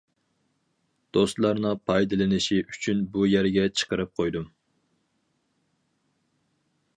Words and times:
دوستلارنىڭ 1.17 1.75
پايدىلىنىشى 1.89 2.57
ئۈچۈن 2.61 3.03
بۇ 3.17 3.27
يەرگە 3.33 3.67
چىقىرىپ 3.83 4.17
قويدۇم. 4.21 4.49